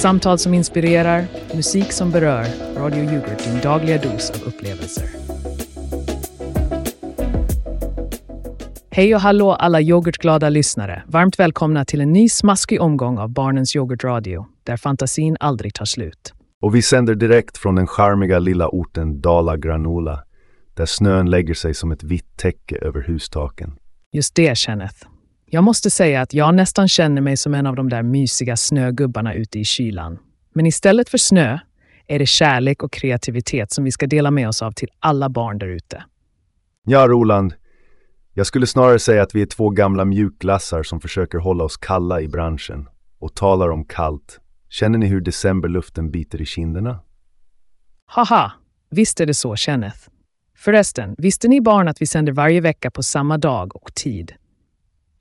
[0.00, 2.46] Samtal som inspirerar, musik som berör.
[2.76, 5.04] Radio Yoghurt, din dagliga dos av upplevelser.
[8.90, 11.02] Hej och hallå alla yoghurtglada lyssnare.
[11.06, 16.34] Varmt välkomna till en ny smaskig omgång av Barnens Yoghurtradio, där fantasin aldrig tar slut.
[16.60, 20.22] Och vi sänder direkt från den charmiga lilla orten Dala Granola,
[20.74, 23.72] där snön lägger sig som ett vitt täcke över hustaken.
[24.12, 25.09] Just det, Kenneth.
[25.52, 29.34] Jag måste säga att jag nästan känner mig som en av de där mysiga snögubbarna
[29.34, 30.18] ute i kylan.
[30.54, 31.58] Men istället för snö
[32.06, 35.58] är det kärlek och kreativitet som vi ska dela med oss av till alla barn
[35.58, 36.04] där ute.
[36.84, 37.54] Ja, Roland.
[38.34, 42.20] Jag skulle snarare säga att vi är två gamla mjukglassar som försöker hålla oss kalla
[42.20, 42.88] i branschen.
[43.18, 44.40] Och talar om kallt.
[44.68, 47.00] Känner ni hur decemberluften biter i kinderna?
[48.06, 48.52] Haha,
[48.90, 49.98] visst är det så, Kenneth.
[50.56, 54.34] Förresten, visste ni barn att vi sänder varje vecka på samma dag och tid?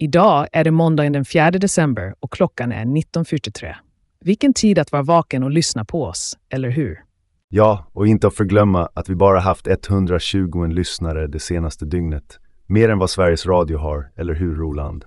[0.02, 3.76] Idag är det måndagen den 4 december och klockan är 19.43.
[4.20, 7.04] Vilken tid att vara vaken och lyssna på oss, eller hur?
[7.50, 12.40] Ja, och inte att förglömma att vi bara haft 120 lyssnare det senaste dygnet.
[12.66, 15.06] Mer än vad Sveriges Radio har, eller hur Roland?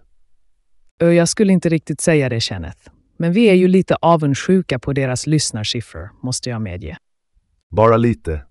[0.98, 2.90] Jag skulle inte riktigt säga det, Kenneth.
[3.16, 6.96] Men vi är ju lite avundsjuka på deras lyssnarsiffror, måste jag medge.
[7.70, 8.42] Bara lite.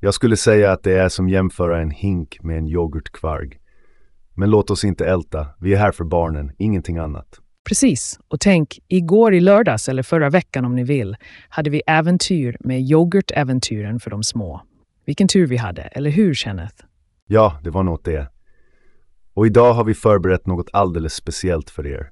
[0.00, 3.58] Jag skulle säga att det är som jämföra en hink med en yoghurtkvarg.
[4.34, 7.40] Men låt oss inte älta, vi är här för barnen, ingenting annat.
[7.68, 8.20] Precis.
[8.28, 11.16] Och tänk, igår i lördags, eller förra veckan om ni vill,
[11.48, 14.60] hade vi äventyr med yoghurtäventyren för de små.
[15.06, 16.84] Vilken tur vi hade, eller hur Kenneth?
[17.26, 18.28] Ja, det var något det.
[19.34, 22.10] Och idag har vi förberett något alldeles speciellt för er.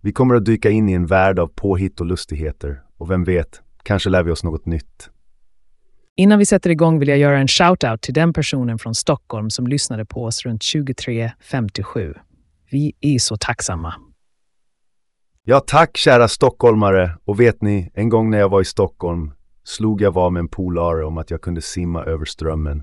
[0.00, 2.82] Vi kommer att dyka in i en värld av påhitt och lustigheter.
[2.96, 5.10] Och vem vet, kanske lär vi oss något nytt.
[6.16, 9.66] Innan vi sätter igång vill jag göra en shout-out till den personen från Stockholm som
[9.66, 12.14] lyssnade på oss runt 23.57.
[12.70, 13.94] Vi är så tacksamma.
[15.44, 17.18] Ja, tack kära stockholmare.
[17.24, 19.32] Och vet ni, en gång när jag var i Stockholm
[19.64, 22.82] slog jag vad med en polare om att jag kunde simma över strömmen.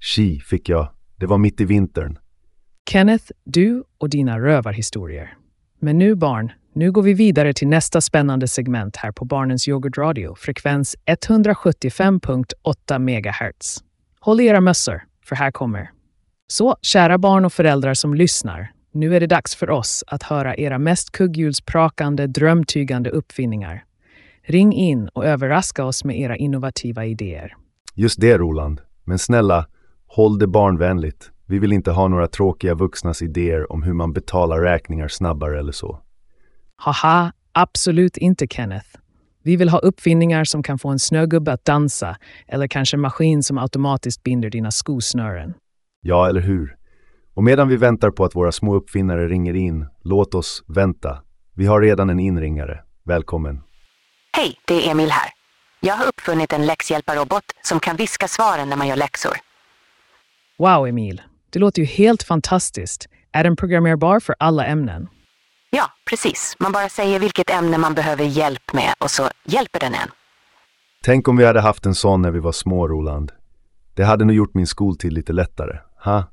[0.00, 0.88] Ski fick jag.
[1.16, 2.18] Det var mitt i vintern.
[2.90, 5.36] Kenneth, du och dina rövarhistorier.
[5.78, 10.34] Men nu barn, nu går vi vidare till nästa spännande segment här på Barnens Yoghurtradio,
[10.34, 13.84] frekvens 175.8 MHz.
[14.20, 15.90] Håll i era mössor, för här kommer.
[16.46, 20.56] Så, kära barn och föräldrar som lyssnar, nu är det dags för oss att höra
[20.56, 23.84] era mest kugghjulsprakande, drömtygande uppfinningar.
[24.42, 27.56] Ring in och överraska oss med era innovativa idéer.
[27.94, 28.80] Just det, Roland.
[29.04, 29.66] Men snälla,
[30.06, 31.30] håll det barnvänligt.
[31.46, 35.72] Vi vill inte ha några tråkiga vuxnas idéer om hur man betalar räkningar snabbare eller
[35.72, 36.00] så.
[36.84, 38.86] Haha, absolut inte Kenneth.
[39.42, 42.16] Vi vill ha uppfinningar som kan få en snögubbe att dansa
[42.48, 45.54] eller kanske en maskin som automatiskt binder dina skosnören.
[46.00, 46.76] Ja, eller hur?
[47.34, 51.22] Och medan vi väntar på att våra små uppfinnare ringer in, låt oss vänta.
[51.54, 52.80] Vi har redan en inringare.
[53.04, 53.62] Välkommen.
[54.36, 55.30] Hej, det är Emil här.
[55.80, 59.32] Jag har uppfunnit en läxhjälparrobot som kan viska svaren när man gör läxor.
[60.58, 61.22] Wow, Emil.
[61.50, 63.08] Det låter ju helt fantastiskt.
[63.32, 65.08] Är den programmerbar för alla ämnen?
[65.76, 66.56] Ja, precis.
[66.58, 70.08] Man bara säger vilket ämne man behöver hjälp med och så hjälper den en.
[71.04, 73.32] Tänk om vi hade haft en sån när vi var små, Roland.
[73.94, 75.78] Det hade nog gjort min skoltid lite lättare.
[76.04, 76.24] Ha?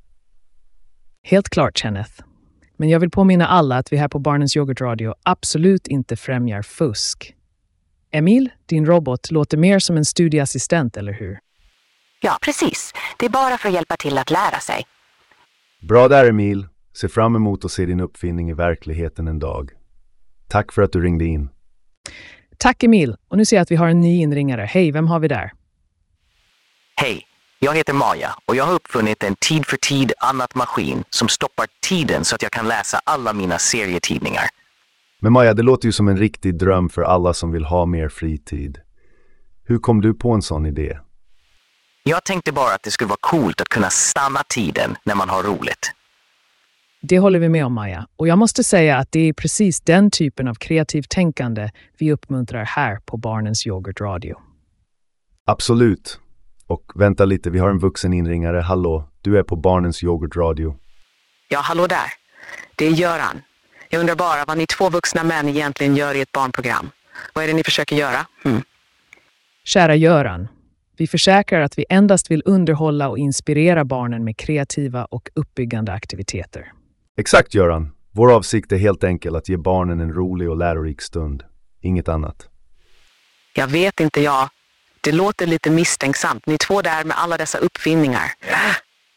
[1.23, 2.11] Helt klart, Kenneth.
[2.77, 7.35] Men jag vill påminna alla att vi här på Barnens Yoghurtradio absolut inte främjar fusk.
[8.11, 11.39] Emil, din robot låter mer som en studieassistent, eller hur?
[12.21, 12.94] Ja, precis.
[13.19, 14.85] Det är bara för att hjälpa till att lära sig.
[15.81, 16.67] Bra där, Emil.
[16.94, 19.72] Se fram emot att se din uppfinning i verkligheten en dag.
[20.47, 21.50] Tack för att du ringde in.
[22.57, 23.16] Tack Emil!
[23.27, 24.61] Och nu ser jag att vi har en ny inringare.
[24.61, 25.51] Hej, vem har vi där?
[26.95, 27.22] Hej,
[27.59, 31.67] jag heter Maja och jag har uppfunnit en tid för tid annat maskin som stoppar
[31.81, 34.44] tiden så att jag kan läsa alla mina serietidningar.
[35.21, 38.09] Men Maja, det låter ju som en riktig dröm för alla som vill ha mer
[38.09, 38.77] fritid.
[39.66, 41.00] Hur kom du på en sån idé?
[42.03, 45.44] Jag tänkte bara att det skulle vara coolt att kunna stanna tiden när man har
[45.44, 45.91] roligt.
[47.01, 48.07] Det håller vi med om, Maja.
[48.15, 52.65] Och jag måste säga att det är precis den typen av kreativt tänkande vi uppmuntrar
[52.65, 54.35] här på Barnens Yoghurtradio.
[55.45, 56.19] Absolut.
[56.68, 58.62] Och vänta lite, vi har en vuxen inringare.
[58.62, 60.75] Hallå, du är på Barnens Yoghurtradio.
[61.50, 62.07] Ja, hallå där.
[62.75, 63.41] Det är Göran.
[63.89, 66.89] Jag undrar bara vad ni två vuxna män egentligen gör i ett barnprogram.
[67.33, 68.27] Vad är det ni försöker göra?
[68.45, 68.62] Mm.
[69.63, 70.47] Kära Göran,
[70.97, 76.71] vi försäkrar att vi endast vill underhålla och inspirera barnen med kreativa och uppbyggande aktiviteter.
[77.19, 77.92] Exakt, Göran.
[78.12, 81.44] Vår avsikt är helt enkelt att ge barnen en rolig och lärorik stund.
[81.81, 82.50] Inget annat.
[83.56, 84.50] Jag vet inte jag.
[85.01, 86.45] Det låter lite misstänksamt.
[86.45, 88.24] Ni två där med alla dessa uppfinningar.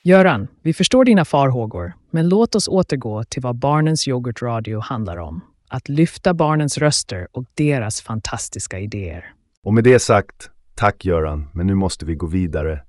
[0.04, 5.40] Göran, vi förstår dina farhågor, men låt oss återgå till vad Barnens Yoghurtradio handlar om.
[5.68, 9.32] att lyfta barnens röster och deras fantastiska idéer.
[9.64, 12.80] Och med det sagt, tack Göran, men nu måste vi gå vidare.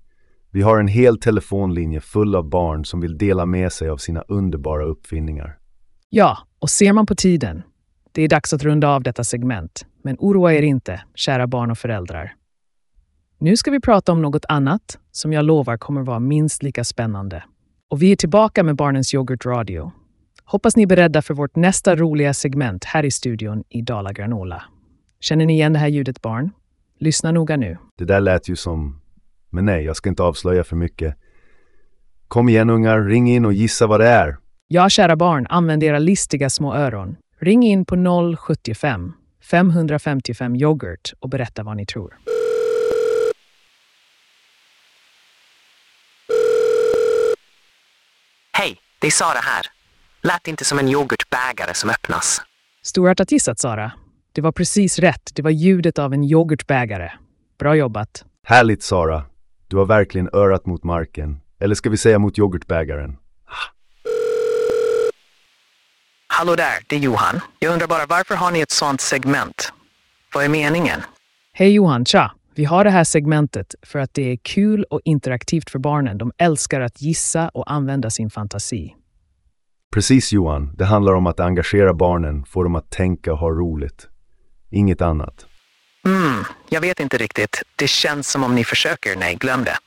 [0.53, 4.21] Vi har en hel telefonlinje full av barn som vill dela med sig av sina
[4.21, 5.57] underbara uppfinningar.
[6.09, 7.63] Ja, och ser man på tiden,
[8.11, 9.85] det är dags att runda av detta segment.
[10.03, 12.35] Men oroa er inte, kära barn och föräldrar.
[13.39, 17.43] Nu ska vi prata om något annat som jag lovar kommer vara minst lika spännande.
[17.89, 19.91] Och vi är tillbaka med Barnens Yoghurt Radio.
[20.43, 24.63] Hoppas ni är beredda för vårt nästa roliga segment här i studion i Dala Granola.
[25.19, 26.51] Känner ni igen det här ljudet barn?
[26.99, 27.77] Lyssna noga nu.
[27.97, 29.02] Det där lät ju som...
[29.53, 31.15] Men nej, jag ska inte avslöja för mycket.
[32.27, 34.37] Kom igen ungar, ring in och gissa vad det är.
[34.67, 37.15] Ja, kära barn, använd era listiga små öron.
[37.39, 37.95] Ring in på
[38.37, 42.17] 075 555 yoghurt och berätta vad ni tror.
[48.57, 49.65] Hej, det är Sara här.
[50.21, 52.41] Lät inte som en yoghurtbägare som öppnas.
[52.83, 53.91] Storartat gissat, Sara.
[54.31, 55.31] Det var precis rätt.
[55.35, 57.11] Det var ljudet av en yoghurtbägare.
[57.59, 58.25] Bra jobbat.
[58.47, 59.25] Härligt Sara.
[59.73, 61.39] Du har verkligen örat mot marken.
[61.59, 63.17] Eller ska vi säga mot yoghurtbägaren?
[66.27, 67.39] Hallå där, det är Johan.
[67.59, 69.73] Jag undrar bara varför har ni ett sånt segment?
[70.33, 70.99] Vad är meningen?
[71.53, 72.31] Hej Johan, tja!
[72.55, 76.17] Vi har det här segmentet för att det är kul och interaktivt för barnen.
[76.17, 78.95] De älskar att gissa och använda sin fantasi.
[79.93, 84.09] Precis Johan, det handlar om att engagera barnen, få dem att tänka och ha roligt.
[84.69, 85.45] Inget annat.
[86.05, 87.63] Mm, jag vet inte riktigt.
[87.75, 89.15] Det känns som om ni försöker.
[89.15, 89.77] Nej, glöm det.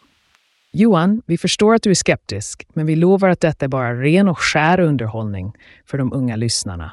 [0.72, 4.28] Johan, vi förstår att du är skeptisk, men vi lovar att detta är bara ren
[4.28, 5.52] och skär underhållning
[5.86, 6.92] för de unga lyssnarna.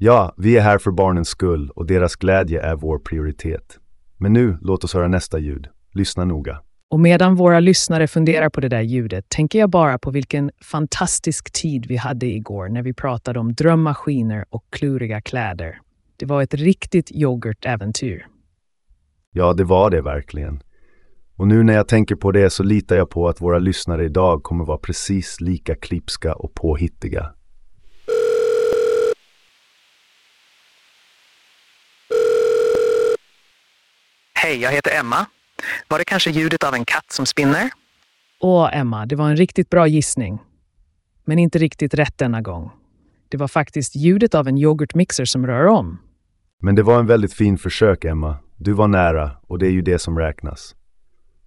[0.00, 3.78] Ja, vi är här för barnens skull och deras glädje är vår prioritet.
[4.18, 5.66] Men nu, låt oss höra nästa ljud.
[5.94, 6.60] Lyssna noga.
[6.90, 11.52] Och medan våra lyssnare funderar på det där ljudet tänker jag bara på vilken fantastisk
[11.52, 15.78] tid vi hade igår när vi pratade om drömmaskiner och kluriga kläder.
[16.16, 18.26] Det var ett riktigt yoghurtäventyr.
[19.30, 20.62] Ja, det var det verkligen.
[21.36, 24.42] Och nu när jag tänker på det så litar jag på att våra lyssnare idag
[24.42, 27.32] kommer vara precis lika klipska och påhittiga.
[34.34, 35.26] Hej, jag heter Emma.
[35.88, 37.70] Var det kanske ljudet av en katt som spinner?
[38.40, 40.38] Åh, Emma, det var en riktigt bra gissning.
[41.24, 42.70] Men inte riktigt rätt denna gång.
[43.32, 45.98] Det var faktiskt ljudet av en yoghurtmixer som rör om.
[46.62, 48.36] Men det var en väldigt fin försök, Emma.
[48.56, 50.74] Du var nära och det är ju det som räknas.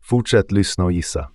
[0.02, 1.30] Fortsätt lyssna och gissa.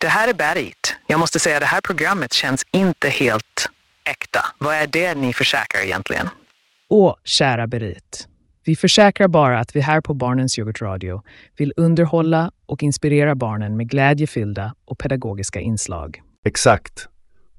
[0.00, 0.96] Det här är Berit.
[1.06, 3.68] Jag måste säga det här programmet känns inte helt
[4.04, 4.40] äkta.
[4.58, 6.28] Vad är det ni försäkrar egentligen?
[6.88, 8.28] Åh, kära Berit.
[8.64, 11.22] Vi försäkrar bara att vi här på Barnens Yoghurtradio
[11.56, 16.22] vill underhålla och inspirera barnen med glädjefyllda och pedagogiska inslag.
[16.44, 17.08] Exakt.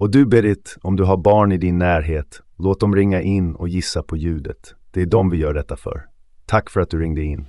[0.02, 3.70] Och du Berit, om du har barn i din närhet, låt dem ringa in och
[3.70, 4.76] gissa på ljudet.
[4.92, 6.06] Det är dem vi gör detta för.
[6.46, 7.48] Tack för att du ringde in.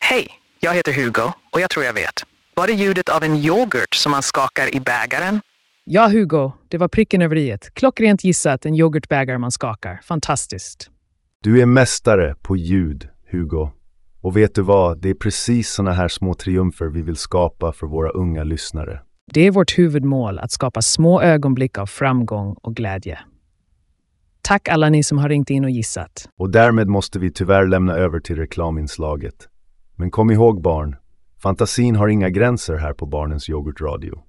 [0.00, 0.28] Hej,
[0.60, 2.22] jag heter Hugo och jag tror jag vet.
[2.54, 5.40] Var det ljudet av en yoghurt som man skakar i bägaren?
[5.84, 7.58] Ja, Hugo, det var pricken över i.
[7.72, 10.00] Klockrent gissat, en yoghurtbägare man skakar.
[10.04, 10.90] Fantastiskt.
[11.42, 13.70] Du är mästare på ljud, Hugo.
[14.20, 15.02] Och vet du vad?
[15.02, 19.00] Det är precis såna här små triumfer vi vill skapa för våra unga lyssnare.
[19.32, 23.18] Det är vårt huvudmål att skapa små ögonblick av framgång och glädje.
[24.42, 26.28] Tack alla ni som har ringt in och gissat.
[26.36, 29.48] Och därmed måste vi tyvärr lämna över till reklaminslaget.
[29.96, 30.96] Men kom ihåg barn,
[31.42, 34.22] fantasin har inga gränser här på Barnens Yoghurtradio.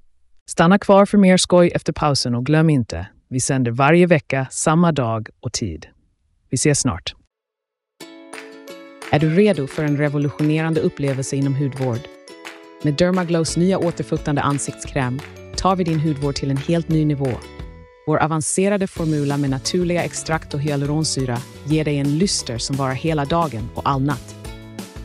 [0.50, 4.92] Stanna kvar för mer skoj efter pausen och glöm inte, vi sänder varje vecka, samma
[4.92, 5.88] dag och tid.
[6.50, 7.16] Vi ses snart.
[9.12, 12.19] Är du redo för en revolutionerande upplevelse inom hudvård?
[12.84, 15.20] Med Dermaglows nya återfuktande ansiktskräm
[15.56, 17.32] tar vi din hudvård till en helt ny nivå.
[18.08, 23.26] Vår avancerade formula med naturliga extrakt och hyaluronsyra ger dig en lyster som varar hela
[23.26, 24.36] dagen och all natt.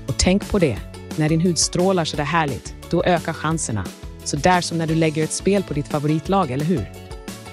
[0.08, 0.78] Och tänk på det,
[1.16, 3.84] när din hud strålar så där härligt, då ökar chanserna.
[4.24, 6.90] Så där som när du lägger ett spel på ditt favoritlag, eller hur?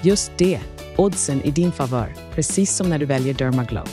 [0.01, 0.59] Just det,
[0.97, 3.87] oddsen i din favör, precis som när du väljer Dermaglow.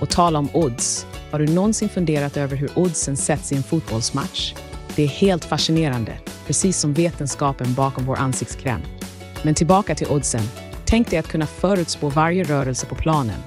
[0.00, 4.54] Och tala om odds, har du någonsin funderat över hur oddsen sätts i en fotbollsmatch?
[4.96, 8.80] Det är helt fascinerande, precis som vetenskapen bakom vår ansiktskräm.
[9.42, 10.42] Men tillbaka till oddsen.
[10.84, 13.40] Tänk dig att kunna förutspå varje rörelse på planen.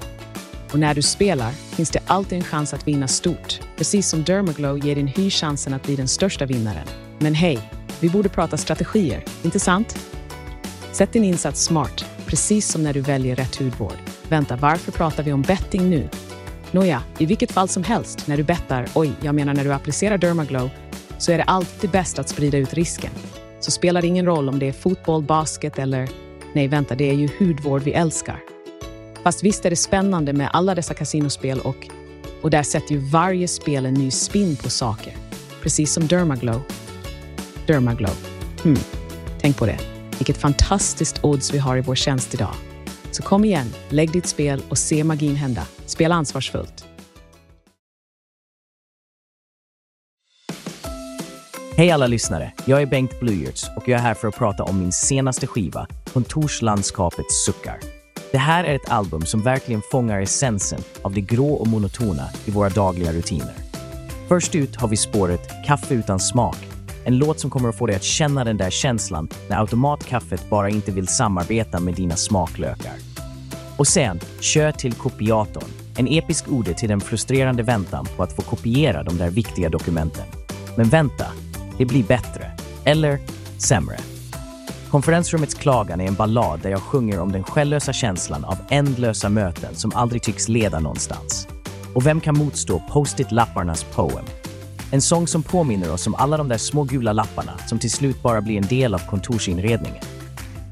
[0.72, 3.60] Och när du spelar finns det alltid en chans att vinna stort.
[3.76, 6.86] Precis som Dermaglow ger din hy chansen att bli den största vinnaren.
[7.18, 7.58] Men hej,
[8.00, 9.98] vi borde prata strategier, inte sant?
[10.92, 13.96] Sätt din insats smart, precis som när du väljer rätt hudvård.
[14.28, 16.08] Vänta, varför pratar vi om betting nu?
[16.70, 20.18] Nåja, i vilket fall som helst, när du bettar, oj, jag menar när du applicerar
[20.18, 20.70] Dermaglow,
[21.20, 23.10] så är det alltid bäst att sprida ut risken.
[23.60, 26.08] Så spelar det ingen roll om det är fotboll, basket eller
[26.52, 28.40] Nej, vänta, det är ju hudvård vi älskar.
[29.22, 31.88] Fast visst är det spännande med alla dessa kasinospel och,
[32.42, 35.12] och där sätter ju varje spel en ny spin på saker.
[35.62, 36.60] Precis som Dermaglow.
[37.66, 38.14] Dermaglow.
[38.62, 38.78] Hmm.
[39.40, 39.78] Tänk på det.
[40.18, 42.54] Vilket fantastiskt odds vi har i vår tjänst idag.
[43.10, 45.66] Så kom igen, lägg ditt spel och se magin hända.
[45.86, 46.89] Spela ansvarsfullt.
[51.80, 52.52] Hej alla lyssnare!
[52.64, 55.86] Jag är Bengt Blyerts och jag är här för att prata om min senaste skiva,
[56.12, 57.78] Kontorslandskapet suckar.
[58.32, 62.50] Det här är ett album som verkligen fångar essensen av det grå och monotona i
[62.50, 63.54] våra dagliga rutiner.
[64.28, 66.56] Först ut har vi spåret Kaffe utan smak,
[67.04, 70.68] en låt som kommer att få dig att känna den där känslan när automatkaffet bara
[70.70, 72.94] inte vill samarbeta med dina smaklökar.
[73.76, 78.42] Och sen Kör till kopiatorn, en episk ode till den frustrerande väntan på att få
[78.42, 80.24] kopiera de där viktiga dokumenten.
[80.76, 81.26] Men vänta,
[81.80, 82.50] det blir bättre.
[82.84, 83.18] Eller
[83.58, 83.96] sämre.
[84.90, 89.74] Konferensrummets klagan är en ballad där jag sjunger om den själlösa känslan av ändlösa möten
[89.74, 91.48] som aldrig tycks leda någonstans.
[91.94, 94.24] Och vem kan motstå Post-it-lapparnas poem?
[94.90, 98.22] En sång som påminner oss om alla de där små gula lapparna som till slut
[98.22, 100.04] bara blir en del av kontorsinredningen.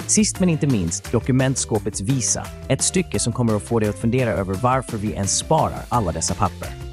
[0.07, 4.31] Sist men inte minst dokumentskåpets visa, ett stycke som kommer att få dig att fundera
[4.31, 6.88] över varför vi ens sparar alla dessa papper.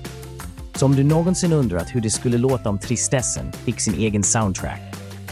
[0.75, 4.81] Så om du någonsin undrat hur det skulle låta om tristessen fick sin egen soundtrack,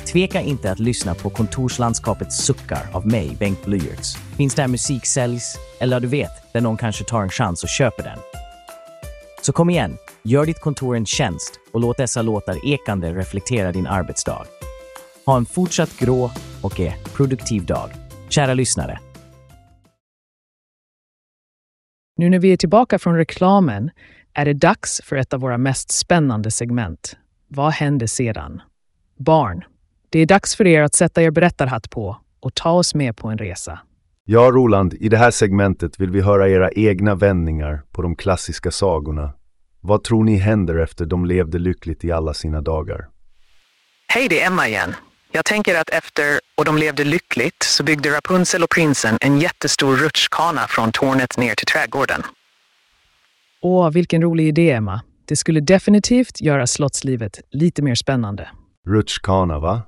[0.05, 4.15] tveka inte att lyssna på Kontorslandskapets suckar av mig, Bengt Blyerts.
[4.37, 8.03] Finns där musik säljs, eller du vet, där någon kanske tar en chans och köper
[8.03, 8.19] den.
[9.41, 13.87] Så kom igen, gör ditt kontor en tjänst och låt dessa låtar ekande reflektera din
[13.87, 14.45] arbetsdag.
[15.25, 16.31] Ha en fortsatt grå
[16.61, 17.89] och är produktiv dag.
[18.29, 18.99] Kära lyssnare.
[22.17, 23.89] Nu när vi är tillbaka från reklamen
[24.33, 27.17] är det dags för ett av våra mest spännande segment.
[27.47, 28.61] Vad hände sedan?
[29.17, 29.63] Barn,
[30.09, 33.27] det är dags för er att sätta er berättarhatt på och ta oss med på
[33.27, 33.79] en resa.
[34.25, 38.71] Ja, Roland, i det här segmentet vill vi höra era egna vändningar på de klassiska
[38.71, 39.33] sagorna.
[39.81, 43.07] Vad tror ni händer efter de levde lyckligt i alla sina dagar?
[44.07, 44.95] Hej, det är Emma igen.
[45.31, 49.95] Jag tänker att efter Och de levde lyckligt så byggde Rapunzel och prinsen en jättestor
[49.95, 52.23] rutschkana från tornet ner till trädgården.
[53.65, 55.01] Åh, vilken rolig idé, Emma.
[55.25, 58.47] Det skulle definitivt göra slottslivet lite mer spännande.
[58.87, 59.81] Rutschkana, va?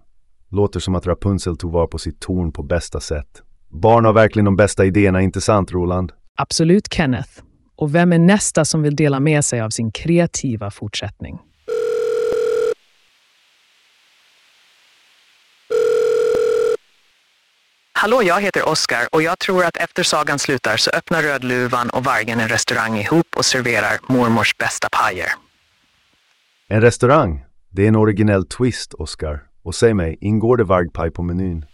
[0.51, 3.41] Låter som att Rapunzel tog var på sitt torn på bästa sätt.
[3.69, 6.11] Barn har verkligen de bästa idéerna, inte sant, Roland?
[6.35, 7.29] Absolut, Kenneth.
[7.75, 11.39] Och vem är nästa som vill dela med sig av sin kreativa fortsättning?
[18.05, 22.03] Hallå, jag heter Oskar och jag tror att efter sagan slutar så öppnar Rödluvan och
[22.03, 25.27] Vargen en restaurang ihop och serverar mormors bästa pajer.
[26.69, 27.45] En restaurang?
[27.71, 29.43] Det är en originell twist, Oscar.
[29.63, 31.65] Och säg mig, ingår det vargpaj på menyn?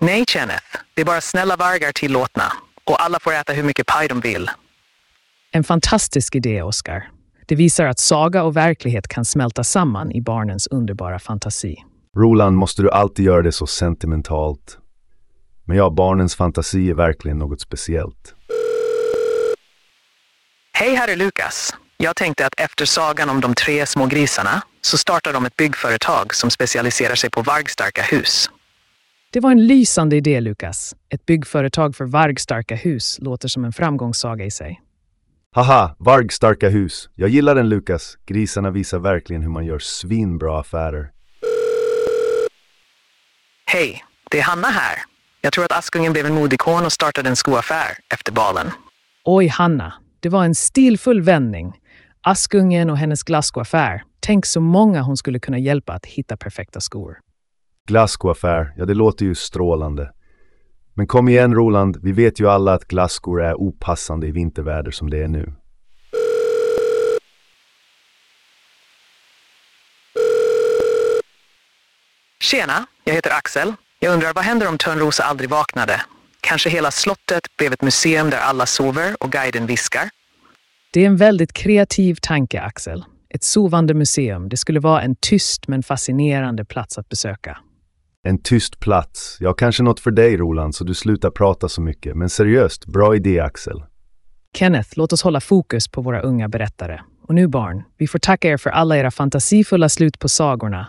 [0.00, 0.66] Nej, Kenneth.
[0.94, 2.52] Det är bara snälla vargar tillåtna.
[2.84, 4.50] Och alla får äta hur mycket paj de vill.
[5.52, 7.10] En fantastisk idé, Oskar.
[7.46, 11.76] Det visar att saga och verklighet kan smälta samman i barnens underbara fantasi.
[12.16, 14.78] Roland, måste du alltid göra det så sentimentalt?
[15.66, 18.34] Men ja, barnens fantasi är verkligen något speciellt.
[20.72, 21.74] Hej, här är Lukas.
[21.96, 26.34] Jag tänkte att efter sagan om de tre små grisarna så startar de ett byggföretag
[26.34, 28.50] som specialiserar sig på vargstarka hus.
[29.32, 30.94] Det var en lysande idé, Lukas.
[31.08, 34.80] Ett byggföretag för vargstarka hus låter som en framgångssaga i sig.
[35.54, 37.08] Haha, vargstarka hus.
[37.14, 38.18] Jag gillar den Lukas.
[38.26, 41.10] Grisarna visar verkligen hur man gör svinbra affärer.
[43.66, 45.15] Hej, det är Hanna här.
[45.46, 48.70] Jag tror att Askungen blev en modikon och startade en skoaffär efter balen.
[49.24, 49.94] Oj, Hanna.
[50.20, 51.72] Det var en stilfull vändning.
[52.20, 54.02] Askungen och hennes glasskoaffär.
[54.20, 57.18] Tänk så många hon skulle kunna hjälpa att hitta perfekta skor.
[57.88, 60.12] Glasskoaffär, ja det låter ju strålande.
[60.94, 65.10] Men kom igen Roland, vi vet ju alla att glasskor är opassande i vinterväder som
[65.10, 65.52] det är nu.
[72.40, 73.72] Tjena, jag heter Axel.
[73.98, 76.00] Jag undrar vad händer om Törnrosa aldrig vaknade?
[76.40, 80.10] Kanske hela slottet blev ett museum där alla sover och guiden viskar?
[80.92, 83.04] Det är en väldigt kreativ tanke, Axel.
[83.28, 84.48] Ett sovande museum.
[84.48, 87.58] Det skulle vara en tyst men fascinerande plats att besöka.
[88.22, 89.36] En tyst plats.
[89.40, 92.16] Ja, kanske något för dig Roland, så du slutar prata så mycket.
[92.16, 93.82] Men seriöst, bra idé Axel.
[94.54, 97.00] Kenneth, låt oss hålla fokus på våra unga berättare.
[97.28, 100.86] Och nu barn, vi får tacka er för alla era fantasifulla slut på sagorna.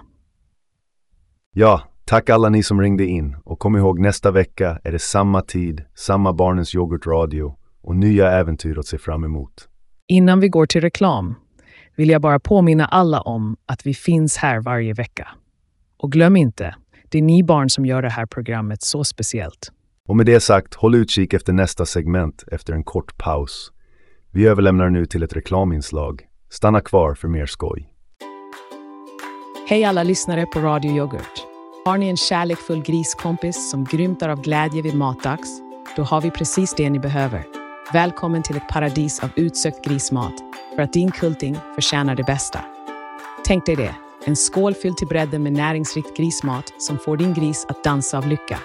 [1.54, 3.36] Ja, tack alla ni som ringde in.
[3.44, 8.80] Och kom ihåg, nästa vecka är det samma tid, samma Barnens Yoghurt-radio och nya äventyr
[8.80, 9.68] att se fram emot.
[10.08, 11.36] Innan vi går till reklam
[11.96, 15.28] vill jag bara påminna alla om att vi finns här varje vecka.
[15.98, 16.76] Och glöm inte,
[17.10, 19.72] det är ni barn som gör det här programmet så speciellt.
[20.08, 23.72] Och med det sagt, håll utkik efter nästa segment efter en kort paus.
[24.32, 26.22] Vi överlämnar nu till ett reklaminslag.
[26.50, 27.90] Stanna kvar för mer skoj.
[29.70, 31.47] Hej alla lyssnare på Radio Yoghurt.
[31.88, 35.62] Har ni en kärlekfull griskompis som grymtar av glädje vid matdags?
[35.96, 37.46] Då har vi precis det ni behöver.
[37.94, 40.34] Välkommen till ett paradis av utsökt grismat
[40.76, 42.60] för att din kulting förtjänar det bästa.
[43.46, 47.66] Tänk dig det, en skål fylld till bredden med näringsrikt grismat som får din gris
[47.70, 48.60] att dansa av lycka.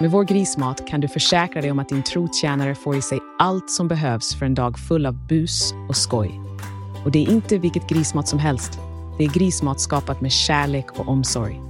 [0.00, 3.70] Med vår grismat kan du försäkra dig om att din trotjänare får i sig allt
[3.70, 6.40] som behövs för en dag full av bus och skoj.
[7.04, 8.78] Och det är inte vilket grismat som helst.
[9.18, 11.69] Det är grismat skapat med kärlek och omsorg.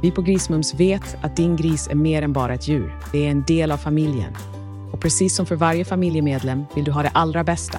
[0.00, 2.98] Vi på Grismums vet att din gris är mer än bara ett djur.
[3.12, 4.32] Det är en del av familjen.
[4.92, 7.78] Och precis som för varje familjemedlem vill du ha det allra bästa.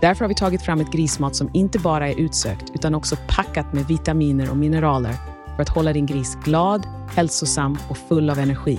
[0.00, 3.72] Därför har vi tagit fram ett grismat som inte bara är utsökt utan också packat
[3.72, 5.14] med vitaminer och mineraler
[5.56, 8.78] för att hålla din gris glad, hälsosam och full av energi.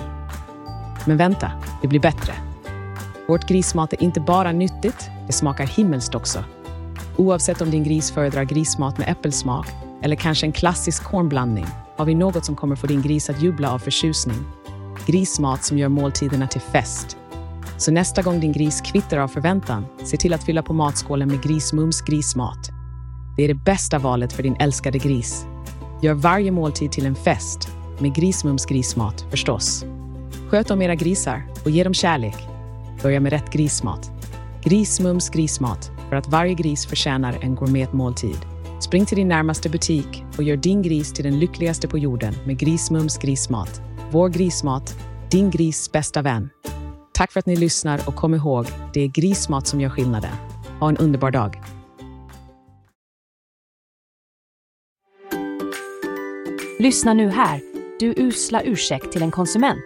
[1.05, 2.33] Men vänta, det blir bättre.
[3.27, 6.43] Vårt grismat är inte bara nyttigt, det smakar himmelskt också.
[7.17, 9.67] Oavsett om din gris föredrar grismat med äppelsmak
[10.01, 11.65] eller kanske en klassisk kornblandning
[11.97, 14.37] har vi något som kommer få din gris att jubla av förtjusning.
[15.05, 17.17] Grismat som gör måltiderna till fest.
[17.77, 21.43] Så nästa gång din gris kvittrar av förväntan, se till att fylla på matskålen med
[21.43, 22.69] Grismums grismat.
[23.37, 25.45] Det är det bästa valet för din älskade gris.
[26.01, 29.85] Gör varje måltid till en fest, med Grismums grismat förstås.
[30.49, 32.37] Sköt om era grisar och ge dem kärlek.
[33.03, 34.11] Börja med rätt grismat.
[34.63, 38.56] Grismums grismat, för att varje gris förtjänar en gourmetmåltid.
[38.79, 42.60] Spring till din närmaste butik och gör din gris till den lyckligaste på jorden med
[42.60, 43.81] Grismums grismat.
[44.12, 44.96] Vår grismat,
[45.31, 46.50] din gris bästa vän.
[47.13, 50.31] Tack för att ni lyssnar och kom ihåg, det är grismat som gör skillnaden.
[50.79, 51.62] Ha en underbar dag.
[56.79, 57.62] Lyssna nu här,
[58.00, 59.86] du usla ursäkt till en konsument.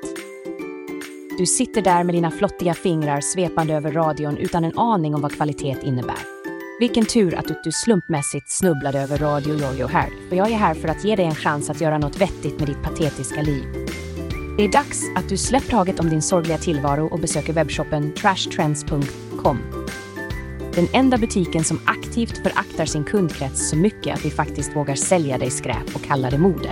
[1.38, 5.36] Du sitter där med dina flottiga fingrar svepande över radion utan en aning om vad
[5.36, 6.41] kvalitet innebär.
[6.82, 10.74] Vilken tur att du, du slumpmässigt snubblade över Radio Jojo här, för jag är här
[10.74, 13.64] för att ge dig en chans att göra något vettigt med ditt patetiska liv.
[14.58, 19.58] Det är dags att du släpper taget om din sorgliga tillvaro och besöker webbshoppen trashtrends.com.
[20.76, 25.38] Den enda butiken som aktivt föraktar sin kundkrets så mycket att vi faktiskt vågar sälja
[25.38, 26.72] dig skräp och kalla det mode.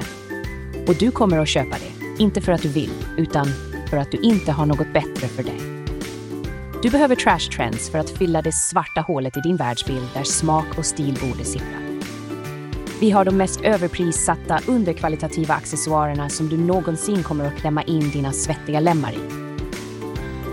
[0.88, 3.48] Och du kommer att köpa det, inte för att du vill, utan
[3.90, 5.79] för att du inte har något bättre för dig.
[6.82, 10.78] Du behöver Trash Trends för att fylla det svarta hålet i din världsbild där smak
[10.78, 11.66] och stil borde sitta.
[13.00, 18.32] Vi har de mest överprissatta, underkvalitativa accessoarerna som du någonsin kommer att klämma in dina
[18.32, 19.20] svettiga lemmar i.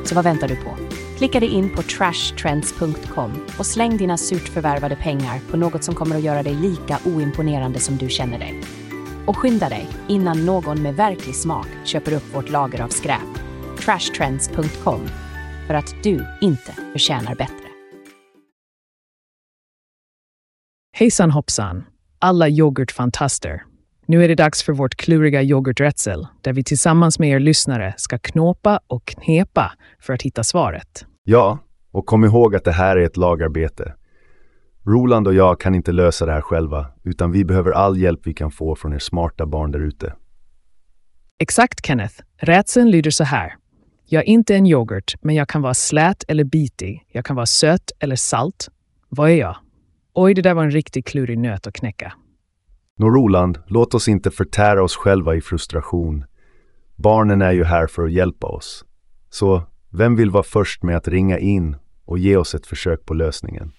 [0.05, 0.77] Så vad väntar du på?
[1.17, 6.17] Klicka dig in på trashtrends.com och släng dina surt förvärvade pengar på något som kommer
[6.17, 8.63] att göra dig lika oimponerande som du känner dig.
[9.27, 13.39] Och skynda dig innan någon med verklig smak köper upp vårt lager av skräp.
[13.81, 15.01] Trashtrends.com.
[15.67, 17.67] För att du inte förtjänar bättre.
[20.93, 21.85] Hejsan hoppsan,
[22.19, 23.63] alla yoghurtfantaster.
[24.07, 28.19] Nu är det dags för vårt kluriga yoghurträtsel, där vi tillsammans med er lyssnare ska
[28.19, 31.07] knåpa och knepa för att hitta svaret.
[31.25, 31.59] Ja,
[31.91, 33.95] och kom ihåg att det här är ett lagarbete.
[34.87, 38.35] Roland och jag kan inte lösa det här själva, utan vi behöver all hjälp vi
[38.35, 40.15] kan få från er smarta barn där ute.
[41.39, 42.15] Exakt Kenneth.
[42.37, 43.57] Rätseln lyder så här.
[44.09, 47.07] Jag är inte en yoghurt, men jag kan vara slät eller bitig.
[47.09, 48.69] Jag kan vara söt eller salt.
[49.09, 49.57] Vad är jag?
[50.15, 52.13] Oj, det där var en riktigt klurig nöt att knäcka.
[52.99, 56.25] Nå Roland, låt oss inte förtära oss själva i frustration.
[56.97, 58.85] Barnen är ju här för att hjälpa oss.
[59.31, 63.15] Så vem vill vara först med att ringa in och ge oss ett försök på
[63.15, 63.73] lösningen?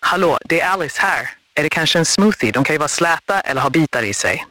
[0.00, 1.28] Hallå, det är Alice här.
[1.54, 2.52] Är det kanske en smoothie?
[2.52, 4.46] De kan ju vara släta eller ha bitar i sig.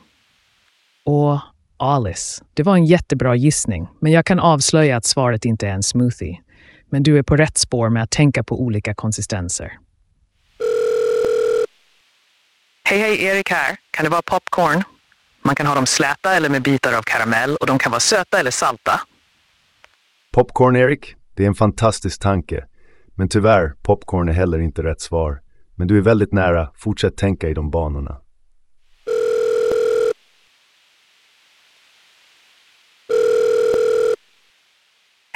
[1.06, 1.40] Och
[1.80, 5.84] Alice, det var en jättebra gissning, men jag kan avslöja att svaret inte är en
[5.84, 6.42] smoothie.
[6.90, 9.72] Men du är på rätt spår med att tänka på olika konsistenser.
[12.84, 13.78] Hej, hej, Erik här.
[13.92, 14.84] Kan det vara popcorn?
[15.44, 18.40] Man kan ha dem släta eller med bitar av karamell och de kan vara söta
[18.40, 19.02] eller salta.
[20.34, 21.16] Popcorn, Erik?
[21.36, 22.66] Det är en fantastisk tanke.
[23.16, 25.42] Men tyvärr, popcorn är heller inte rätt svar.
[25.76, 26.72] Men du är väldigt nära.
[26.76, 28.18] Fortsätt tänka i de banorna.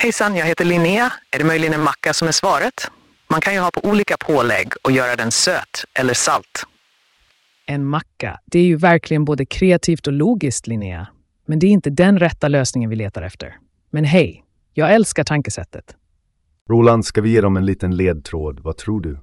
[0.03, 1.13] Hejsan, jag heter Linnea.
[1.31, 2.91] Är det möjligen en macka som är svaret?
[3.29, 6.63] Man kan ju ha på olika pålägg och göra den söt eller salt.
[7.65, 11.07] En macka, det är ju verkligen både kreativt och logiskt, Linnea.
[11.45, 13.57] Men det är inte den rätta lösningen vi letar efter.
[13.91, 15.95] Men hej, jag älskar tankesättet.
[16.69, 18.59] Roland, ska vi ge dem en liten ledtråd?
[18.59, 19.19] Vad tror du?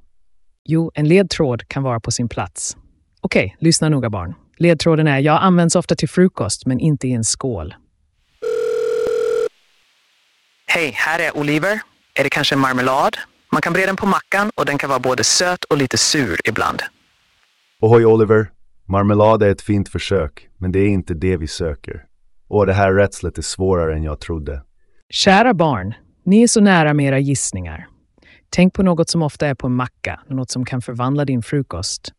[0.64, 2.77] Jo, en ledtråd kan vara på sin plats.
[3.21, 4.35] Okej, lyssna noga barn.
[4.57, 7.75] Ledtråden är jag används ofta till frukost, men inte i en skål.
[10.72, 11.80] Hej, här är oliver.
[12.14, 13.16] Är det kanske marmelad?
[13.52, 16.48] Man kan bre den på mackan och den kan vara både söt och lite sur
[16.48, 16.83] ibland.
[17.80, 18.50] Ohoj Oliver,
[18.88, 22.04] marmelad är ett fint försök, men det är inte det vi söker.
[22.48, 24.62] Och det här rätslet är svårare än jag trodde.
[25.12, 27.88] Kära barn, ni är så nära med era gissningar.
[28.50, 32.12] Tänk på något som ofta är på en macka, något som kan förvandla din frukost.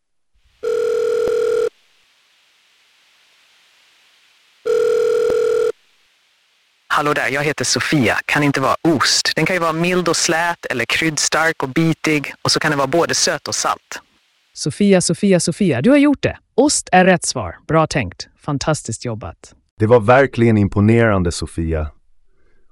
[6.94, 8.16] Hallå där, jag heter Sofia.
[8.26, 9.32] Kan inte vara ost.
[9.36, 12.78] Den kan ju vara mild och slät eller kryddstark och bitig och så kan den
[12.78, 14.02] vara både söt och salt.
[14.54, 16.38] Sofia, Sofia, Sofia, du har gjort det!
[16.56, 17.56] Ost är rätt svar.
[17.68, 18.28] Bra tänkt.
[18.40, 19.56] Fantastiskt jobbat.
[19.80, 21.92] Det var verkligen imponerande Sofia.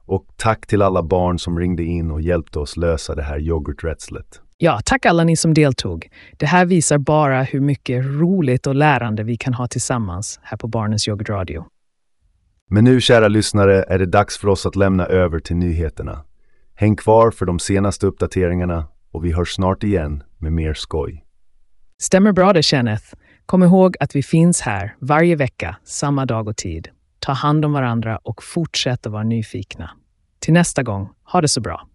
[0.05, 4.41] Och tack till alla barn som ringde in och hjälpte oss lösa det här yoghurträtslet.
[4.57, 6.09] Ja, tack alla ni som deltog.
[6.37, 10.67] Det här visar bara hur mycket roligt och lärande vi kan ha tillsammans här på
[10.67, 11.65] Barnens yoghurtradio.
[12.71, 16.23] Men nu, kära lyssnare, är det dags för oss att lämna över till nyheterna.
[16.75, 21.25] Häng kvar för de senaste uppdateringarna och vi hörs snart igen med mer skoj.
[22.01, 23.03] Stämmer bra det, Kenneth.
[23.45, 26.89] Kom ihåg att vi finns här varje vecka, samma dag och tid.
[27.19, 29.89] Ta hand om varandra och fortsätt att vara nyfikna.
[30.39, 31.87] Till nästa gång, ha det så bra.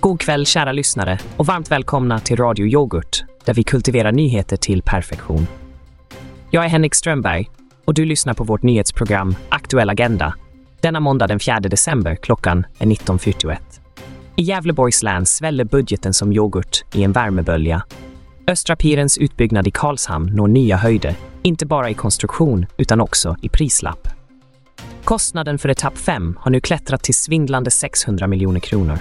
[0.00, 4.82] God kväll kära lyssnare och varmt välkomna till Radio Yoghurt där vi kultiverar nyheter till
[4.82, 5.46] perfektion.
[6.50, 7.50] Jag är Henrik Strömberg
[7.84, 10.34] och du lyssnar på vårt nyhetsprogram Aktuell Agenda
[10.86, 13.58] denna måndag den 4 december klockan är 19.41.
[14.36, 17.82] I Gävleborgs län sväller budgeten som yoghurt i en värmebölja.
[18.46, 23.48] Östra Pirens utbyggnad i Karlshamn når nya höjder, inte bara i konstruktion utan också i
[23.48, 24.08] prislapp.
[25.04, 28.98] Kostnaden för etapp 5 har nu klättrat till svindlande 600 miljoner kronor.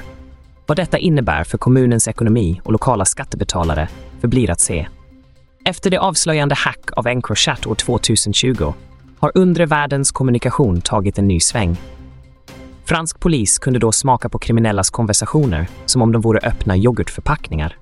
[0.68, 3.90] Vad detta innebär för kommunens ekonomi och lokala skattebetalare
[4.22, 4.88] förblir att se.
[5.66, 8.74] Efter det avslöjande hack av Encrochat år 2020
[9.20, 11.78] har undre världens kommunikation tagit en ny sväng.
[12.86, 17.78] Fransk polis kunde då smaka på kriminellas konversationer som om de vore öppna yoghurtförpackningar.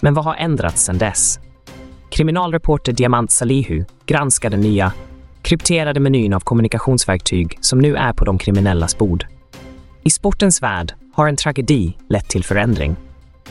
[0.00, 1.40] Men vad har ändrats sedan dess?
[2.10, 4.92] Kriminalreporter Diamant Salihu granskar den nya,
[5.42, 9.26] krypterade menyn av kommunikationsverktyg som nu är på de kriminellas bord.
[10.02, 12.96] I sportens värld har en tragedi lett till förändring.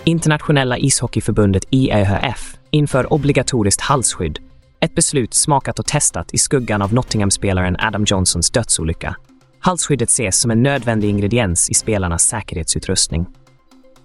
[0.03, 4.39] Internationella ishockeyförbundet IEHF inför obligatoriskt halsskydd
[4.79, 9.15] ett beslut smakat och testat i skuggan av Nottingham-spelaren Adam Johnsons dödsolycka.
[9.59, 13.25] Halsskyddet ses som en nödvändig ingrediens i spelarnas säkerhetsutrustning.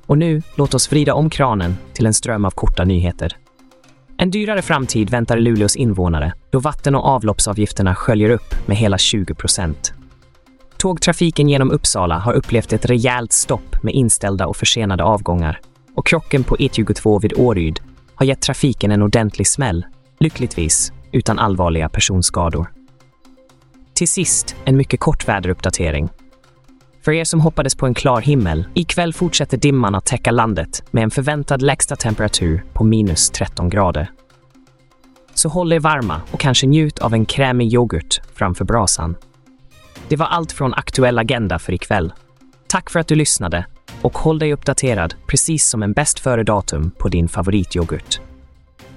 [0.07, 3.37] Och nu, låt oss vrida om kranen till en ström av korta nyheter.
[4.17, 9.35] En dyrare framtid väntar Luleås invånare då vatten och avloppsavgifterna sköljer upp med hela 20
[9.35, 9.93] procent.
[10.83, 15.61] Tågtrafiken genom Uppsala har upplevt ett rejält stopp med inställda och försenade avgångar
[15.95, 17.81] och krocken på E22 vid Åryd
[18.15, 19.87] har gett trafiken en ordentlig smäll
[20.21, 22.73] lyckligtvis utan allvarliga personskador.
[23.95, 26.09] Till sist en mycket kort väderuppdatering.
[27.05, 31.03] För er som hoppades på en klar himmel, ikväll fortsätter dimman att täcka landet med
[31.03, 34.11] en förväntad lägsta temperatur på minus 13 grader.
[35.35, 39.17] Så håll er varma och kanske njut av en krämig yoghurt framför brasan.
[40.13, 42.13] Det var allt från Aktuell Agenda för ikväll.
[42.67, 43.67] Tack för att du lyssnade
[44.03, 48.21] och håll dig uppdaterad precis som en bäst före-datum på din favorityoghurt.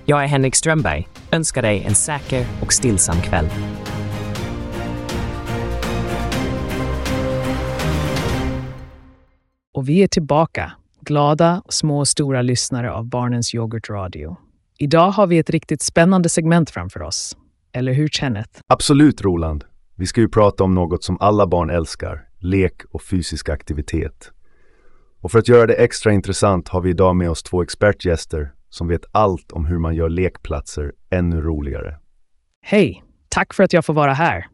[0.06, 3.50] Jag är Henrik Strömberg, önskar dig en säker och stillsam kväll.
[9.74, 14.38] Och vi är tillbaka, glada och små och stora lyssnare av Barnens yoghurtradio.
[14.78, 17.38] Idag har vi ett riktigt spännande segment framför oss.
[17.72, 18.60] Eller hur, Kenneth?
[18.68, 19.66] Absolut, Roland.
[19.98, 24.32] Vi ska ju prata om något som alla barn älskar, lek och fysisk aktivitet.
[25.22, 28.88] Och för att göra det extra intressant har vi idag med oss två expertgäster som
[28.88, 31.98] vet allt om hur man gör lekplatser ännu roligare.
[32.62, 33.04] Hej!
[33.30, 34.48] Tack för att jag får vara här.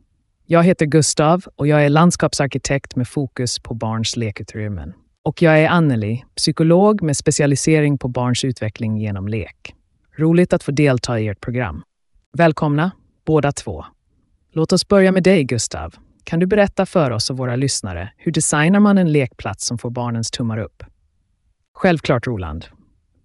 [0.45, 4.93] Jag heter Gustav och jag är landskapsarkitekt med fokus på barns lekutrymmen.
[5.23, 9.75] Och jag är Anneli, psykolog med specialisering på barns utveckling genom lek.
[10.17, 11.84] Roligt att få delta i ert program.
[12.38, 12.91] Välkomna,
[13.25, 13.86] båda två.
[14.54, 15.96] Låt oss börja med dig, Gustav.
[16.24, 19.90] Kan du berätta för oss och våra lyssnare, hur designar man en lekplats som får
[19.90, 20.84] barnens tummar upp?
[21.74, 22.66] Självklart, Roland.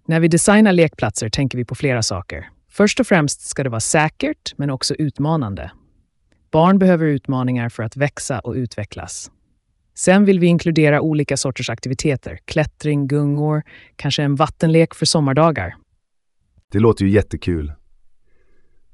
[0.05, 2.49] När vi designar lekplatser tänker vi på flera saker.
[2.69, 5.71] Först och främst ska det vara säkert, men också utmanande.
[6.51, 9.31] Barn behöver utmaningar för att växa och utvecklas.
[9.95, 12.39] Sen vill vi inkludera olika sorters aktiviteter.
[12.45, 13.63] Klättring, gungor,
[13.95, 15.75] kanske en vattenlek för sommardagar.
[16.71, 17.73] Det låter ju jättekul.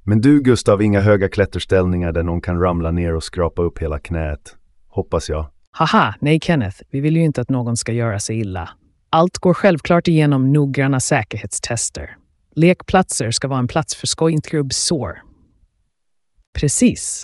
[0.06, 4.00] Men du, Gustav, inga höga klätterställningar där någon kan ramla ner och skrapa upp hela
[4.00, 4.56] knät.
[4.88, 5.46] Hoppas jag.
[5.72, 8.70] Haha, nej Kenneth, vi vill ju inte att någon ska göra sig illa.
[9.10, 12.18] Allt går självklart igenom noggranna säkerhetstester.
[12.56, 15.22] Lekplatser ska vara en plats för skoj, inte sår.
[16.60, 17.24] Precis.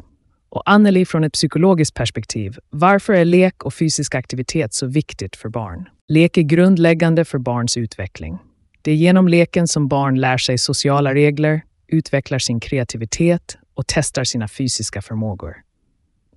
[0.49, 5.49] Och Anneli från ett psykologiskt perspektiv, varför är lek och fysisk aktivitet så viktigt för
[5.49, 5.89] barn?
[6.07, 8.37] Lek är grundläggande för barns utveckling.
[8.81, 11.61] Det är genom leken som barn lär sig sociala regler,
[11.91, 15.56] utvecklar sin kreativitet och testar sina fysiska förmågor.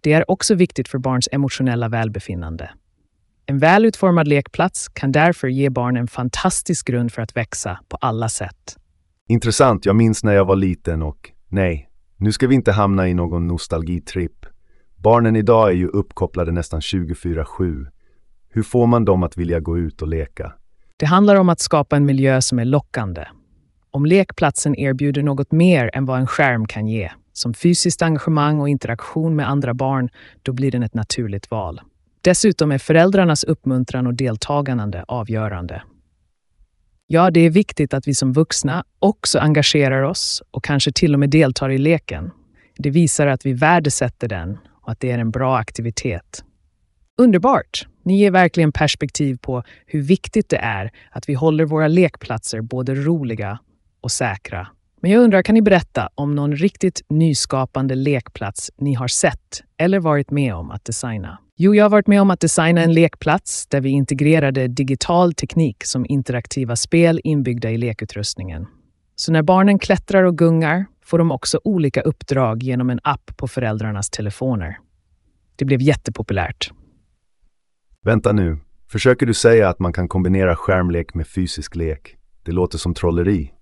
[0.00, 2.70] Det är också viktigt för barns emotionella välbefinnande.
[3.46, 7.96] En väl utformad lekplats kan därför ge barn en fantastisk grund för att växa på
[7.96, 8.76] alla sätt.
[9.28, 13.14] Intressant, jag minns när jag var liten och nej, nu ska vi inte hamna i
[13.14, 14.46] någon nostalgitripp.
[14.96, 17.86] Barnen idag är ju uppkopplade nästan 24-7.
[18.48, 20.52] Hur får man dem att vilja gå ut och leka?
[20.96, 23.24] Det handlar om att skapa en miljö som är lockande.
[23.94, 28.68] Om lekplatsen erbjuder något mer än vad en skärm kan ge, som fysiskt engagemang och
[28.68, 30.08] interaktion med andra barn,
[30.42, 31.80] då blir den ett naturligt val.
[32.20, 35.82] Dessutom är föräldrarnas uppmuntran och deltagande avgörande.
[37.06, 41.20] Ja, det är viktigt att vi som vuxna också engagerar oss och kanske till och
[41.20, 42.30] med deltar i leken.
[42.76, 46.44] Det visar att vi värdesätter den och att det är en bra aktivitet.
[47.18, 47.86] Underbart!
[48.04, 52.94] Ni ger verkligen perspektiv på hur viktigt det är att vi håller våra lekplatser både
[52.94, 53.58] roliga
[54.02, 54.68] och säkra.
[55.02, 60.00] Men jag undrar, kan ni berätta om någon riktigt nyskapande lekplats ni har sett eller
[60.00, 61.38] varit med om att designa?
[61.56, 65.84] Jo, jag har varit med om att designa en lekplats där vi integrerade digital teknik
[65.84, 68.66] som interaktiva spel inbyggda i lekutrustningen.
[69.16, 73.48] Så när barnen klättrar och gungar får de också olika uppdrag genom en app på
[73.48, 74.78] föräldrarnas telefoner.
[75.56, 76.70] Det blev jättepopulärt.
[78.02, 78.58] Vänta nu,
[78.90, 82.16] försöker du säga att man kan kombinera skärmlek med fysisk lek?
[82.42, 83.52] Det låter som trolleri.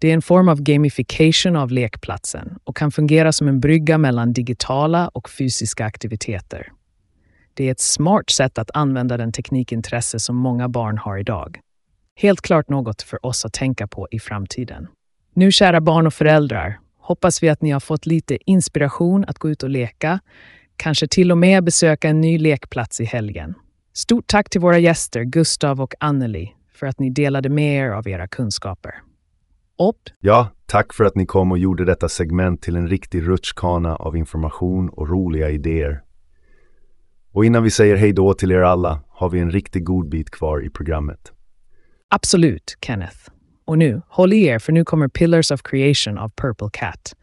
[0.00, 4.32] Det är en form av gamification av lekplatsen och kan fungera som en brygga mellan
[4.32, 6.72] digitala och fysiska aktiviteter.
[7.54, 11.60] Det är ett smart sätt att använda den teknikintresse som många barn har idag.
[12.16, 14.86] Helt klart något för oss att tänka på i framtiden.
[15.34, 19.50] Nu kära barn och föräldrar, hoppas vi att ni har fått lite inspiration att gå
[19.50, 20.20] ut och leka,
[20.76, 23.54] kanske till och med besöka en ny lekplats i helgen.
[23.92, 28.08] Stort tack till våra gäster Gustav och Anneli för att ni delade med er av
[28.08, 28.94] era kunskaper.
[29.80, 33.96] Och Ja, tack för att ni kom och gjorde detta segment till en riktig rutschkana
[33.96, 36.02] av information och roliga idéer.
[37.32, 40.30] Och innan vi säger hej då till er alla har vi en riktigt god bit
[40.30, 41.32] kvar i programmet.
[42.08, 43.16] absolut, Kenneth.
[43.64, 47.14] Och nu, håll i er för nu kommer Pillars of Creation av Purple Cat.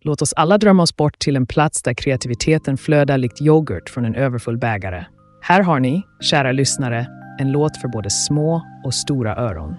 [0.00, 4.04] Låt oss alla drömma oss bort till en plats där kreativiteten flödar likt yoghurt från
[4.04, 5.04] en överfull bägare.
[5.40, 7.06] Här har ni, kära lyssnare,
[7.40, 9.74] en låt för både små och stora öron.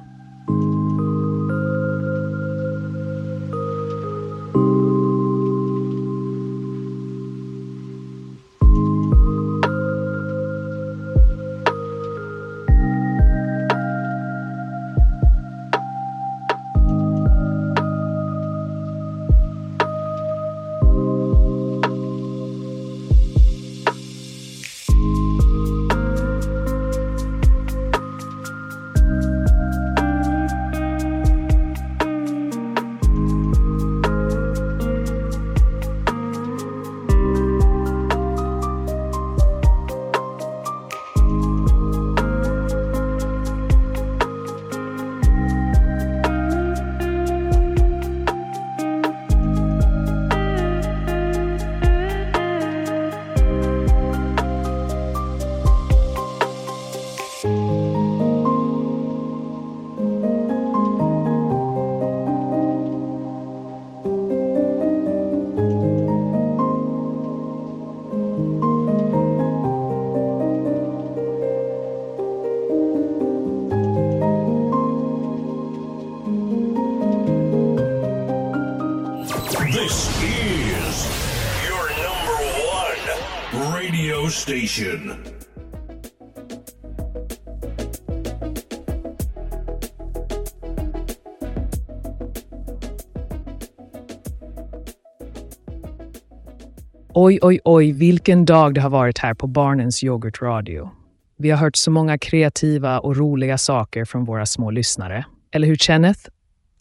[97.18, 100.90] Oj, oj, oj, vilken dag det har varit här på Barnens Yoghurtradio.
[101.38, 105.26] Vi har hört så många kreativa och roliga saker från våra små lyssnare.
[105.52, 106.20] Eller hur, Kenneth?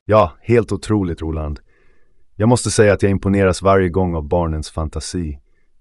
[0.04, 1.60] Ja, helt otroligt Roland.
[2.36, 5.38] Jag måste säga att jag imponeras varje gång av barnens fantasi.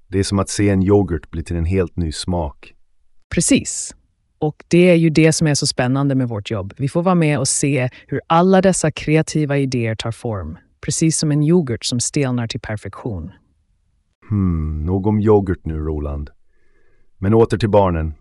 [0.08, 2.74] Det är som att se en yoghurt bli till en helt ny smak.
[3.36, 3.96] Precis.
[4.40, 6.74] Och det är ju det som är så spännande med vårt jobb.
[6.78, 10.58] Vi får vara med och se hur alla dessa kreativa idéer tar form.
[10.82, 13.32] Precis som en yoghurt som stelnar till perfektion.
[14.34, 16.30] Hmm, nog om yoghurt nu Roland.
[17.18, 18.14] Men åter till barnen.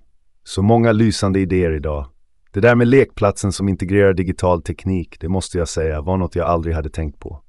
[0.45, 2.07] Så många lysande idéer idag.
[2.51, 6.47] Det där med lekplatsen som integrerar digital teknik, det måste jag säga, var något jag
[6.47, 7.43] aldrig hade tänkt på.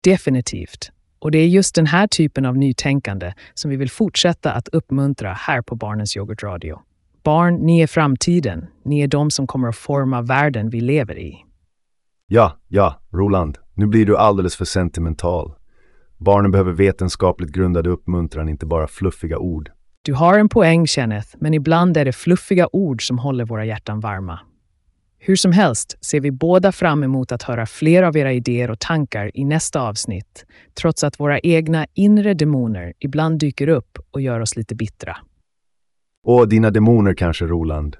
[0.00, 0.90] Definitivt.
[1.18, 5.32] Och det är just den här typen av nytänkande som vi vill fortsätta att uppmuntra
[5.32, 6.80] här på Barnens Yoghurtradio.
[7.22, 8.66] Barn, ni är framtiden.
[8.84, 11.44] Ni är de som kommer att forma världen vi lever i.
[12.26, 15.57] Ja, ja, Roland, nu blir du alldeles för sentimental.
[16.18, 19.70] Barnen behöver vetenskapligt grundad uppmuntran, inte bara fluffiga ord.
[20.02, 24.00] Du har en poäng, Kenneth, men ibland är det fluffiga ord som håller våra hjärtan
[24.00, 24.40] varma.
[25.18, 28.78] Hur som helst ser vi båda fram emot att höra fler av era idéer och
[28.78, 30.44] tankar i nästa avsnitt,
[30.80, 35.16] trots att våra egna inre demoner ibland dyker upp och gör oss lite bittra.
[36.24, 37.96] Och dina demoner kanske, Roland.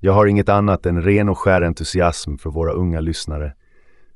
[0.00, 3.54] Jag har inget annat än ren och skär entusiasm för våra unga lyssnare.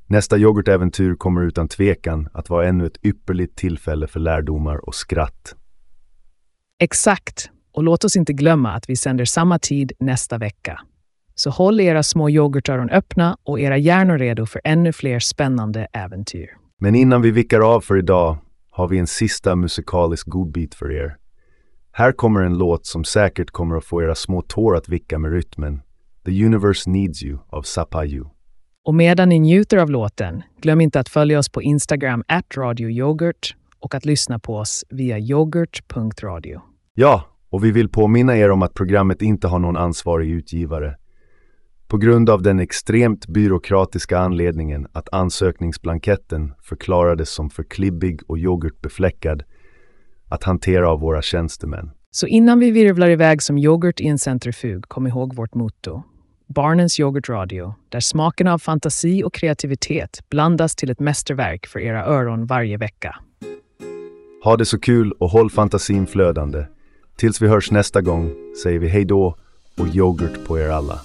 [0.07, 5.55] Nästa yoghurtäventyr kommer utan tvekan att vara ännu ett ypperligt tillfälle för lärdomar och skratt.
[6.79, 10.79] Exakt, och låt oss inte glömma att vi sänder samma tid nästa vecka.
[11.35, 16.47] Så håll era små yoghurtöron öppna och era hjärnor redo för ännu fler spännande äventyr.
[16.79, 18.37] Men innan vi vickar av för idag
[18.69, 21.17] har vi en sista musikalisk godbit för er.
[21.91, 25.31] Här kommer en låt som säkert kommer att få era små tår att vicka med
[25.31, 25.81] rytmen.
[26.25, 28.34] The Universe Needs You av Sapayu.
[28.85, 33.55] Och medan ni njuter av låten, glöm inte att följa oss på Instagram, at radioyoghurt
[33.79, 36.61] och att lyssna på oss via yoghurt.radio.
[36.93, 40.95] Ja, och vi vill påminna er om att programmet inte har någon ansvarig utgivare.
[41.87, 49.43] På grund av den extremt byråkratiska anledningen att ansökningsblanketten förklarades som för klibbig och yoghurtbefläckad
[50.29, 51.91] att hantera av våra tjänstemän.
[52.11, 56.03] Så innan vi virvlar iväg som yoghurt i en centrifug, kom ihåg vårt motto.
[56.47, 62.45] Barnens yoghurtradio, där smaken av fantasi och kreativitet blandas till ett mästerverk för era öron
[62.45, 63.15] varje vecka.
[64.43, 66.65] Ha det så kul och håll fantasin flödande.
[67.15, 68.31] Tills vi hörs nästa gång
[68.63, 69.37] säger vi hej då
[69.77, 70.99] och yoghurt på er alla.